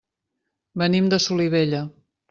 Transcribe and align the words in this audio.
Venim 0.83 1.13
de 1.15 1.23
Solivella. 1.29 1.87